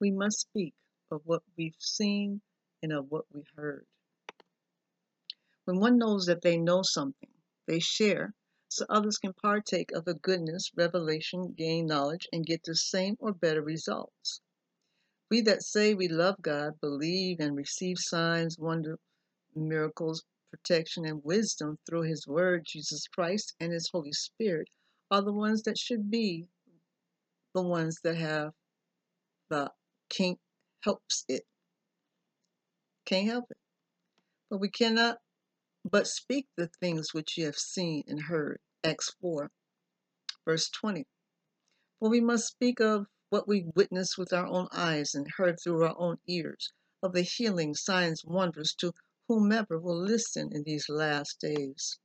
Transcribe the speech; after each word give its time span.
We 0.00 0.10
must 0.10 0.40
speak 0.40 0.74
of 1.10 1.22
what 1.24 1.42
we've 1.56 1.76
seen 1.78 2.42
and 2.82 2.92
of 2.92 3.10
what 3.10 3.24
we 3.32 3.44
heard. 3.56 3.86
When 5.64 5.80
one 5.80 5.98
knows 5.98 6.26
that 6.26 6.42
they 6.42 6.58
know 6.58 6.82
something, 6.82 7.30
they 7.66 7.80
share 7.80 8.34
so 8.68 8.84
others 8.88 9.18
can 9.18 9.32
partake 9.32 9.92
of 9.92 10.04
the 10.04 10.14
goodness, 10.14 10.70
revelation, 10.76 11.54
gain 11.56 11.86
knowledge, 11.86 12.28
and 12.32 12.44
get 12.44 12.62
the 12.64 12.76
same 12.76 13.16
or 13.20 13.32
better 13.32 13.62
results. 13.62 14.40
We 15.30 15.40
that 15.42 15.62
say 15.62 15.94
we 15.94 16.08
love 16.08 16.42
God, 16.42 16.80
believe 16.80 17.40
and 17.40 17.56
receive 17.56 17.98
signs, 17.98 18.58
wonder, 18.58 18.98
miracles, 19.54 20.24
protection, 20.50 21.06
and 21.06 21.24
wisdom 21.24 21.78
through 21.86 22.02
His 22.02 22.26
Word, 22.26 22.64
Jesus 22.66 23.08
Christ, 23.08 23.54
and 23.60 23.72
His 23.72 23.88
Holy 23.90 24.12
Spirit 24.12 24.68
are 25.10 25.22
the 25.22 25.32
ones 25.32 25.62
that 25.62 25.78
should 25.78 26.10
be 26.10 26.48
the 27.54 27.62
ones 27.62 27.98
that 28.04 28.16
have 28.16 28.52
the 29.48 29.70
can't 30.08 30.38
helps 30.82 31.24
it. 31.28 31.44
Can't 33.04 33.26
help 33.26 33.50
it. 33.50 33.58
But 34.48 34.58
we 34.58 34.68
cannot 34.68 35.18
but 35.84 36.06
speak 36.06 36.48
the 36.56 36.68
things 36.80 37.12
which 37.12 37.36
you 37.36 37.44
have 37.44 37.58
seen 37.58 38.04
and 38.06 38.22
heard. 38.22 38.60
Acts 38.84 39.14
4, 39.20 39.50
verse 40.44 40.68
20. 40.70 41.06
For 41.98 42.08
we 42.08 42.20
must 42.20 42.46
speak 42.46 42.80
of 42.80 43.06
what 43.30 43.48
we 43.48 43.64
witnessed 43.74 44.16
with 44.16 44.32
our 44.32 44.46
own 44.46 44.68
eyes 44.72 45.14
and 45.14 45.28
heard 45.36 45.58
through 45.58 45.82
our 45.84 45.98
own 45.98 46.18
ears, 46.26 46.72
of 47.02 47.12
the 47.12 47.22
healing, 47.22 47.74
signs, 47.74 48.24
wonders 48.24 48.74
to 48.74 48.92
whomever 49.26 49.78
will 49.78 50.00
listen 50.00 50.52
in 50.52 50.62
these 50.62 50.88
last 50.88 51.40
days. 51.40 51.98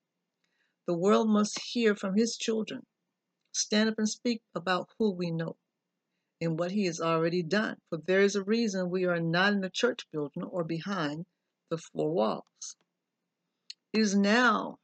The 0.87 0.97
world 0.97 1.29
must 1.29 1.59
hear 1.59 1.95
from 1.95 2.15
his 2.15 2.35
children. 2.35 2.85
Stand 3.51 3.89
up 3.89 3.99
and 3.99 4.09
speak 4.09 4.41
about 4.55 4.89
who 4.97 5.11
we 5.11 5.29
know 5.29 5.57
and 6.41 6.59
what 6.59 6.71
he 6.71 6.85
has 6.85 6.99
already 6.99 7.43
done. 7.43 7.77
For 7.89 7.99
there 8.05 8.21
is 8.21 8.35
a 8.35 8.43
reason 8.43 8.89
we 8.89 9.05
are 9.05 9.19
not 9.19 9.53
in 9.53 9.61
the 9.61 9.69
church 9.69 10.05
building 10.11 10.43
or 10.43 10.63
behind 10.63 11.25
the 11.70 11.77
four 11.77 12.11
walls. 12.11 12.75
It 13.93 14.01
is 14.01 14.15
now, 14.15 14.79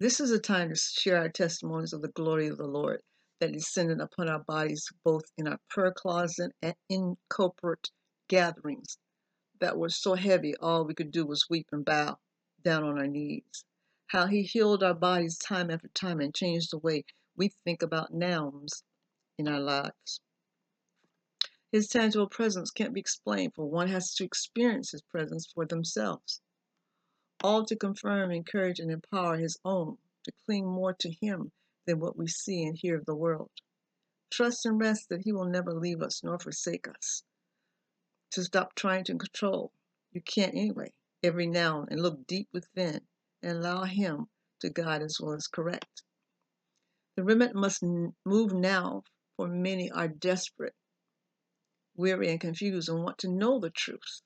this 0.00 0.20
is 0.20 0.30
a 0.30 0.38
time 0.38 0.68
to 0.70 0.76
share 0.76 1.18
our 1.18 1.28
testimonies 1.28 1.92
of 1.92 2.02
the 2.02 2.08
glory 2.08 2.48
of 2.48 2.58
the 2.58 2.66
Lord 2.66 3.00
that 3.40 3.52
descended 3.52 4.00
upon 4.00 4.28
our 4.28 4.42
bodies, 4.42 4.88
both 5.04 5.24
in 5.38 5.46
our 5.46 5.58
prayer 5.70 5.92
closet 5.92 6.52
and 6.60 6.74
in 6.88 7.16
corporate 7.30 7.90
gatherings 8.28 8.98
that 9.60 9.78
were 9.78 9.88
so 9.88 10.14
heavy, 10.14 10.54
all 10.56 10.84
we 10.84 10.94
could 10.94 11.10
do 11.10 11.24
was 11.24 11.46
weep 11.48 11.66
and 11.72 11.84
bow 11.84 12.18
down 12.62 12.84
on 12.84 12.98
our 12.98 13.06
knees. 13.06 13.64
How 14.08 14.26
he 14.26 14.42
healed 14.42 14.82
our 14.82 14.94
bodies 14.94 15.38
time 15.38 15.70
after 15.70 15.88
time 15.88 16.20
and 16.20 16.34
changed 16.34 16.70
the 16.70 16.78
way 16.78 17.04
we 17.36 17.50
think 17.64 17.82
about 17.82 18.12
nouns 18.12 18.82
in 19.38 19.48
our 19.48 19.60
lives. 19.60 20.20
His 21.74 21.88
tangible 21.88 22.28
presence 22.28 22.70
can't 22.70 22.94
be 22.94 23.00
explained, 23.00 23.56
for 23.56 23.68
one 23.68 23.88
has 23.88 24.14
to 24.14 24.24
experience 24.24 24.92
his 24.92 25.02
presence 25.02 25.44
for 25.44 25.66
themselves. 25.66 26.40
All 27.42 27.66
to 27.66 27.74
confirm, 27.74 28.30
encourage, 28.30 28.78
and 28.78 28.92
empower 28.92 29.38
his 29.38 29.58
own 29.64 29.98
to 30.22 30.30
cling 30.46 30.66
more 30.66 30.92
to 30.94 31.10
him 31.10 31.50
than 31.84 31.98
what 31.98 32.16
we 32.16 32.28
see 32.28 32.62
and 32.62 32.78
hear 32.78 32.96
of 32.96 33.06
the 33.06 33.16
world. 33.16 33.50
Trust 34.30 34.64
and 34.64 34.78
rest 34.78 35.08
that 35.08 35.22
he 35.22 35.32
will 35.32 35.46
never 35.46 35.74
leave 35.74 36.00
us 36.00 36.22
nor 36.22 36.38
forsake 36.38 36.86
us. 36.86 37.24
To 38.30 38.44
stop 38.44 38.76
trying 38.76 39.02
to 39.06 39.18
control, 39.18 39.72
you 40.12 40.20
can't 40.20 40.54
anyway, 40.54 40.92
every 41.24 41.48
now 41.48 41.86
and 41.90 42.00
look 42.00 42.24
deep 42.28 42.48
within 42.52 43.04
and 43.42 43.58
allow 43.58 43.82
him 43.82 44.28
to 44.60 44.70
guide 44.70 45.02
as 45.02 45.18
well 45.20 45.32
as 45.32 45.48
correct. 45.48 46.04
The 47.16 47.24
remnant 47.24 47.56
must 47.56 47.82
move 47.82 48.52
now, 48.52 49.02
for 49.36 49.48
many 49.48 49.90
are 49.90 50.06
desperate 50.06 50.76
weary 51.96 52.30
and 52.30 52.40
confused 52.40 52.88
and 52.88 53.02
want 53.02 53.18
to 53.18 53.28
know 53.28 53.58
the 53.58 53.70
truth. 53.70 54.22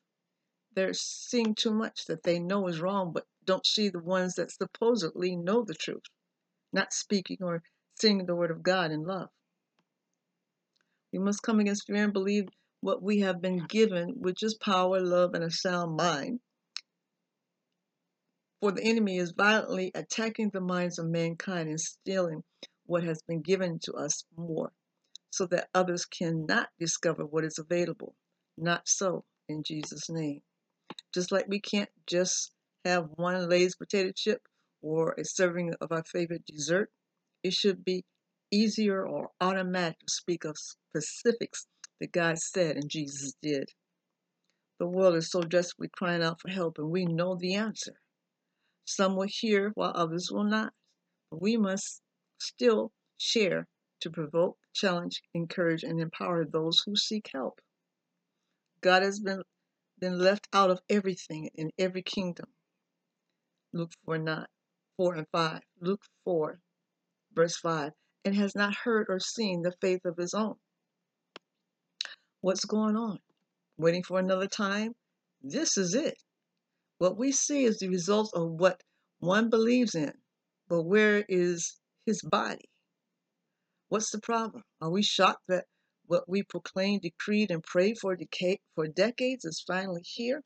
They're 0.75 0.95
seeing 0.95 1.55
too 1.55 1.73
much 1.73 2.05
that 2.07 2.23
they 2.23 2.39
know 2.39 2.69
is 2.69 2.81
wrong, 2.81 3.13
but 3.13 3.27
don't 3.45 3.67
see 3.67 3.89
the 3.89 3.99
ones 3.99 4.35
that 4.35 4.51
supposedly 4.51 5.37
know 5.37 5.65
the 5.65 5.75
truth, 5.75 6.05
not 6.73 6.93
speaking 6.93 7.39
or 7.41 7.63
singing 7.95 8.27
the 8.27 8.37
word 8.37 8.51
of 8.51 8.63
God 8.63 8.91
in 8.91 9.03
love. 9.03 9.31
We 11.13 11.19
must 11.19 11.43
come 11.43 11.59
against 11.59 11.87
fear 11.87 12.05
and 12.05 12.13
believe 12.13 12.49
what 12.81 13.03
we 13.03 13.21
have 13.21 13.41
been 13.41 13.67
given, 13.67 14.21
which 14.21 14.43
is 14.43 14.55
power, 14.55 15.01
love, 15.01 15.35
and 15.35 15.43
a 15.43 15.51
sound 15.51 15.97
mind. 15.97 16.41
For 18.61 18.73
the 18.73 18.83
enemy 18.83 19.19
is 19.19 19.33
violently 19.33 19.91
attacking 19.95 20.51
the 20.51 20.61
minds 20.61 20.99
of 20.99 21.07
mankind 21.07 21.69
and 21.69 21.81
stealing 21.81 22.43
what 22.87 23.05
has 23.05 23.23
been 23.23 23.41
given 23.41 23.79
to 23.81 23.93
us 23.95 24.25
more 24.37 24.73
so 25.39 25.47
that 25.47 25.69
others 25.73 26.05
cannot 26.05 26.69
discover 26.81 27.25
what 27.25 27.45
is 27.45 27.61
available. 27.61 28.17
Not 28.57 28.89
so 28.89 29.25
in 29.49 29.63
Jesus' 29.63 30.11
name. 30.11 30.41
Just 31.15 31.31
like 31.31 31.47
we 31.47 31.61
can't 31.61 31.91
just 32.09 32.51
have 32.85 33.07
one 33.15 33.49
Lay's 33.49 33.77
potato 33.77 34.11
chip 34.15 34.43
or 34.83 35.15
a 35.17 35.25
serving 35.25 35.75
of 35.81 35.93
our 35.93 36.03
favorite 36.03 36.45
dessert, 36.45 36.91
it 37.45 37.53
should 37.53 37.85
be 37.85 38.05
easier 38.51 39.07
or 39.07 39.31
automatic 39.41 40.01
to 40.01 40.13
speak 40.13 40.45
of 40.45 40.57
specifics 40.59 41.69
that 42.01 42.11
God 42.11 42.39
said 42.39 42.75
and 42.75 42.91
Jesus 42.91 43.35
did. 43.41 43.71
The 44.81 44.89
world 44.89 45.15
is 45.15 45.31
so 45.31 45.43
desperately 45.43 45.91
crying 45.97 46.23
out 46.23 46.41
for 46.41 46.51
help, 46.51 46.79
and 46.79 46.91
we 46.91 47.05
know 47.05 47.37
the 47.37 47.55
answer. 47.55 47.95
Some 48.87 49.15
will 49.15 49.29
hear 49.29 49.71
while 49.75 49.93
others 49.95 50.31
will 50.33 50.45
not. 50.45 50.73
But 51.31 51.43
we 51.43 51.57
must 51.57 52.03
still 52.41 52.91
share 53.19 53.69
to 54.01 54.11
provoke, 54.11 54.59
challenge, 54.75 55.23
encourage, 55.35 55.83
and 55.83 56.01
empower 56.01 56.45
those 56.45 56.83
who 56.85 56.97
seek 56.97 57.31
help. 57.33 57.61
God 58.81 59.03
has 59.03 59.21
been, 59.21 59.43
been 59.99 60.19
left 60.19 60.49
out 60.53 60.71
of 60.71 60.81
everything 60.89 61.51
in 61.55 61.71
every 61.79 62.03
kingdom. 62.03 62.47
Luke 63.73 63.93
4, 64.05 64.19
9, 64.19 64.47
4 64.97 65.15
and 65.15 65.27
5. 65.33 65.61
Luke 65.81 66.03
4, 66.25 66.61
verse 67.35 67.57
5, 67.57 67.93
and 68.25 68.35
has 68.35 68.55
not 68.55 68.75
heard 68.75 69.07
or 69.09 69.21
seen 69.21 69.63
the 69.63 69.75
faith 69.81 70.05
of 70.05 70.17
his 70.17 70.35
own. 70.35 70.57
What's 72.41 72.65
going 72.65 72.97
on? 72.97 73.19
Waiting 73.77 74.03
for 74.03 74.19
another 74.19 74.47
time? 74.47 74.95
This 75.43 75.77
is 75.77 75.95
it. 75.95 76.17
What 76.99 77.17
we 77.17 77.33
see 77.33 77.65
is 77.65 77.79
the 77.79 77.89
result 77.89 78.33
of 78.35 78.51
what 78.51 78.83
one 79.21 79.51
believes 79.51 79.95
in, 79.95 80.13
but 80.69 80.83
where 80.83 81.25
is 81.29 81.79
his 82.07 82.23
body? 82.23 82.69
What's 83.89 84.11
the 84.11 84.21
problem? 84.21 84.65
Are 84.81 84.91
we 84.91 85.03
shocked 85.03 85.45
that 85.49 85.65
what 86.07 86.29
we 86.29 86.43
proclaimed, 86.43 87.03
decreed, 87.03 87.51
and 87.51 87.63
prayed 87.63 87.99
for, 87.99 88.17
for 88.75 88.87
decades 88.87 89.45
is 89.45 89.65
finally 89.67 90.03
here? 90.03 90.43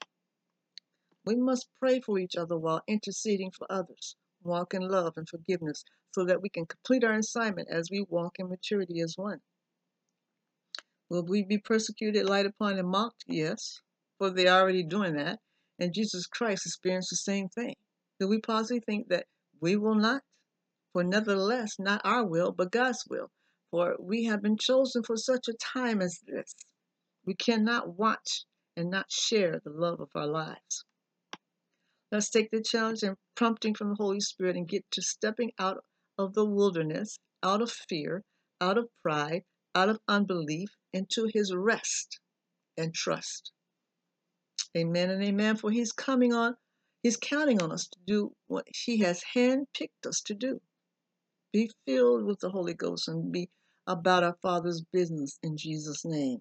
We 1.25 1.37
must 1.37 1.69
pray 1.79 2.01
for 2.01 2.19
each 2.19 2.37
other 2.37 2.57
while 2.57 2.83
interceding 2.87 3.51
for 3.51 3.71
others, 3.71 4.17
walk 4.43 4.75
in 4.75 4.83
love 4.83 5.15
and 5.17 5.29
forgiveness 5.29 5.85
so 6.13 6.25
that 6.25 6.43
we 6.43 6.49
can 6.49 6.67
complete 6.67 7.05
our 7.05 7.15
assignment 7.15 7.69
as 7.69 7.91
we 7.91 8.07
walk 8.09 8.39
in 8.39 8.49
maturity 8.49 9.01
as 9.01 9.17
one. 9.17 9.41
Will 11.09 11.25
we 11.25 11.43
be 11.43 11.59
persecuted, 11.59 12.27
light 12.27 12.47
upon, 12.47 12.79
and 12.79 12.89
mocked? 12.89 13.25
Yes, 13.27 13.81
for 14.19 14.31
they're 14.31 14.53
already 14.53 14.83
doing 14.83 15.15
that, 15.15 15.41
and 15.79 15.93
Jesus 15.93 16.27
Christ 16.27 16.67
experienced 16.67 17.11
the 17.11 17.17
same 17.17 17.49
thing. 17.49 17.75
Do 18.21 18.29
we 18.29 18.41
possibly 18.41 18.81
think 18.81 19.09
that 19.09 19.27
we 19.61 19.77
will 19.77 19.97
not? 19.97 20.23
For 20.93 21.03
nevertheless, 21.03 21.79
not 21.79 22.03
our 22.05 22.27
will, 22.27 22.53
but 22.53 22.71
God's 22.71 23.05
will. 23.09 23.31
For 23.71 23.97
we 23.99 24.25
have 24.25 24.43
been 24.43 24.59
chosen 24.59 25.03
for 25.03 25.17
such 25.17 25.49
a 25.49 25.55
time 25.55 26.03
as 26.03 26.21
this. 26.27 26.55
We 27.25 27.35
cannot 27.35 27.97
watch 27.97 28.45
and 28.77 28.91
not 28.91 29.11
share 29.11 29.61
the 29.61 29.71
love 29.71 30.01
of 30.01 30.11
our 30.15 30.27
lives. 30.27 30.85
Let's 32.11 32.29
take 32.29 32.51
the 32.51 32.63
challenge 32.63 33.03
and 33.03 33.17
prompting 33.35 33.75
from 33.75 33.89
the 33.89 33.95
Holy 33.95 34.21
Spirit 34.21 34.57
and 34.57 34.69
get 34.69 34.85
to 34.91 35.01
stepping 35.01 35.53
out 35.59 35.83
of 36.19 36.35
the 36.35 36.45
wilderness, 36.45 37.19
out 37.43 37.63
of 37.63 37.73
fear, 37.73 38.23
out 38.61 38.77
of 38.77 38.91
pride, 39.03 39.45
out 39.75 39.89
of 39.89 39.99
unbelief, 40.07 40.69
into 40.93 41.31
his 41.33 41.55
rest 41.55 42.21
and 42.77 42.95
trust. 42.95 43.51
Amen 44.77 45.09
and 45.09 45.23
amen. 45.23 45.57
For 45.57 45.71
he's 45.71 45.93
coming 45.93 46.35
on, 46.35 46.57
he's 47.03 47.17
counting 47.17 47.63
on 47.63 47.73
us 47.73 47.89
to 47.89 47.99
do 48.07 48.35
what 48.47 48.67
he 48.69 48.99
has 48.99 49.23
handpicked 49.35 50.07
us 50.07 50.21
to 50.27 50.35
do. 50.35 50.61
Be 51.53 51.71
filled 51.87 52.25
with 52.25 52.41
the 52.41 52.51
Holy 52.51 52.75
Ghost 52.75 53.09
and 53.09 53.33
be 53.33 53.51
about 53.87 54.25
our 54.25 54.37
Father's 54.43 54.83
business 54.93 55.39
in 55.43 55.57
Jesus' 55.57 56.05
name. 56.05 56.41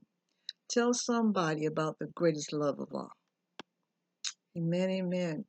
Tell 0.69 0.93
somebody 0.93 1.65
about 1.65 1.97
the 1.99 2.07
greatest 2.15 2.53
love 2.53 2.79
of 2.79 2.89
all. 2.93 3.11
Amen, 4.57 4.89
amen. 4.89 5.45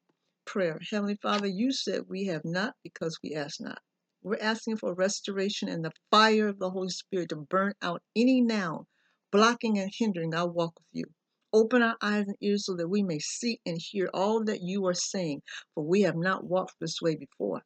Prayer. 0.46 0.80
Heavenly 0.90 1.18
Father, 1.22 1.48
you 1.48 1.72
said 1.72 2.02
we 2.08 2.26
have 2.26 2.44
not 2.44 2.74
because 2.84 3.18
we 3.22 3.34
ask 3.34 3.60
not. 3.60 3.80
We're 4.22 4.38
asking 4.40 4.76
for 4.78 4.94
restoration 4.94 5.68
and 5.68 5.84
the 5.84 5.92
fire 6.10 6.48
of 6.48 6.58
the 6.58 6.70
Holy 6.70 6.90
Spirit 6.90 7.30
to 7.30 7.36
burn 7.36 7.72
out 7.82 8.02
any 8.16 8.40
now 8.40 8.86
blocking 9.32 9.78
and 9.78 9.90
hindering 9.92 10.34
our 10.34 10.48
walk 10.48 10.74
with 10.78 10.86
you. 10.92 11.04
Open 11.52 11.82
our 11.82 11.96
eyes 12.02 12.26
and 12.28 12.36
ears 12.40 12.66
so 12.66 12.76
that 12.76 12.88
we 12.88 13.02
may 13.02 13.18
see 13.18 13.60
and 13.66 13.78
hear 13.80 14.08
all 14.14 14.44
that 14.44 14.62
you 14.62 14.86
are 14.86 14.94
saying, 14.94 15.42
for 15.74 15.84
we 15.84 16.02
have 16.02 16.16
not 16.16 16.44
walked 16.44 16.74
this 16.80 17.02
way 17.02 17.16
before. 17.16 17.62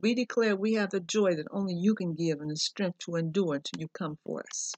We 0.00 0.14
declare 0.14 0.54
we 0.54 0.74
have 0.74 0.90
the 0.90 1.00
joy 1.00 1.34
that 1.34 1.48
only 1.50 1.74
you 1.74 1.94
can 1.96 2.14
give 2.14 2.40
and 2.40 2.50
the 2.50 2.56
strength 2.56 2.98
to 3.00 3.16
endure 3.16 3.56
until 3.56 3.80
you 3.80 3.88
come 3.88 4.16
for 4.24 4.44
us. 4.44 4.72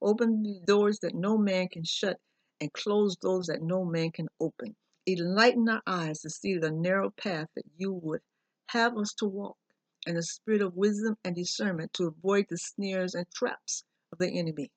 Open 0.00 0.42
the 0.42 0.60
doors 0.66 1.00
that 1.00 1.14
no 1.14 1.36
man 1.36 1.68
can 1.68 1.84
shut 1.84 2.18
and 2.58 2.72
close 2.72 3.16
those 3.20 3.48
that 3.48 3.60
no 3.62 3.84
man 3.84 4.12
can 4.12 4.28
open. 4.40 4.74
Enlighten 5.06 5.68
our 5.68 5.82
eyes 5.86 6.20
to 6.20 6.30
see 6.30 6.56
the 6.56 6.70
narrow 6.70 7.10
path 7.10 7.48
that 7.54 7.66
you 7.76 7.92
would 7.92 8.22
have 8.68 8.96
us 8.96 9.12
to 9.14 9.26
walk, 9.26 9.58
and 10.06 10.16
the 10.16 10.22
spirit 10.22 10.62
of 10.62 10.74
wisdom 10.74 11.16
and 11.22 11.34
discernment 11.36 11.92
to 11.92 12.06
avoid 12.06 12.46
the 12.48 12.56
snares 12.56 13.14
and 13.14 13.30
traps 13.30 13.84
of 14.10 14.18
the 14.18 14.30
enemy. 14.38 14.70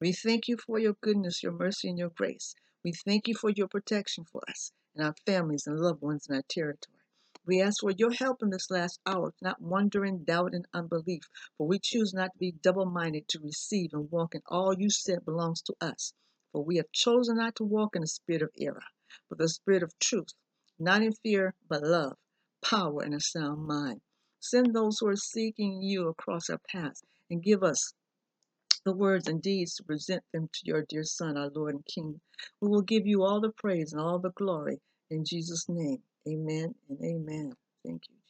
We 0.00 0.12
thank 0.12 0.48
you 0.48 0.56
for 0.56 0.78
your 0.78 0.94
goodness, 1.02 1.42
your 1.42 1.52
mercy, 1.52 1.88
and 1.90 1.98
your 1.98 2.10
grace. 2.10 2.54
We 2.82 2.92
thank 2.92 3.28
you 3.28 3.34
for 3.34 3.50
your 3.50 3.68
protection 3.68 4.24
for 4.24 4.42
us 4.48 4.72
and 4.94 5.04
our 5.04 5.14
families 5.26 5.66
and 5.66 5.78
loved 5.78 6.02
ones 6.02 6.26
in 6.28 6.34
our 6.34 6.42
territory. 6.48 7.03
We 7.46 7.60
ask 7.60 7.80
for 7.80 7.90
your 7.90 8.12
help 8.12 8.42
in 8.42 8.50
this 8.50 8.70
last 8.70 9.00
hour, 9.04 9.34
not 9.42 9.60
wondering, 9.60 10.24
doubt, 10.24 10.54
and 10.54 10.66
unbelief, 10.72 11.28
for 11.58 11.66
we 11.66 11.78
choose 11.78 12.14
not 12.14 12.32
to 12.32 12.38
be 12.38 12.52
double 12.52 12.86
minded 12.86 13.28
to 13.28 13.40
receive 13.40 13.90
and 13.92 14.10
walk 14.10 14.34
in 14.34 14.42
all 14.46 14.74
you 14.78 14.90
said 14.90 15.24
belongs 15.26 15.60
to 15.62 15.74
us. 15.80 16.14
For 16.52 16.64
we 16.64 16.76
have 16.76 16.90
chosen 16.92 17.36
not 17.36 17.56
to 17.56 17.64
walk 17.64 17.96
in 17.96 18.02
the 18.02 18.08
spirit 18.08 18.42
of 18.42 18.50
error, 18.58 18.84
but 19.28 19.38
the 19.38 19.48
spirit 19.48 19.82
of 19.82 19.98
truth, 19.98 20.28
not 20.78 21.02
in 21.02 21.12
fear, 21.12 21.54
but 21.68 21.82
love, 21.82 22.16
power, 22.62 23.02
and 23.02 23.14
a 23.14 23.20
sound 23.20 23.66
mind. 23.66 24.00
Send 24.40 24.74
those 24.74 24.98
who 25.00 25.08
are 25.08 25.16
seeking 25.16 25.82
you 25.82 26.08
across 26.08 26.48
our 26.48 26.60
paths 26.70 27.02
and 27.30 27.42
give 27.42 27.62
us 27.62 27.92
the 28.84 28.94
words 28.94 29.28
and 29.28 29.42
deeds 29.42 29.74
to 29.74 29.84
present 29.84 30.22
them 30.32 30.48
to 30.52 30.60
your 30.64 30.84
dear 30.88 31.04
Son, 31.04 31.36
our 31.36 31.50
Lord 31.50 31.74
and 31.74 31.84
King. 31.86 32.20
We 32.60 32.68
will 32.68 32.82
give 32.82 33.06
you 33.06 33.22
all 33.22 33.40
the 33.40 33.52
praise 33.52 33.92
and 33.92 34.00
all 34.00 34.18
the 34.18 34.32
glory 34.32 34.80
in 35.10 35.24
Jesus' 35.26 35.68
name. 35.68 36.02
Amen 36.28 36.74
and 36.88 36.98
amen. 37.04 37.54
Thank 37.84 38.04
you. 38.10 38.23